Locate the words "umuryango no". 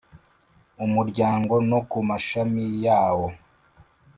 0.85-1.79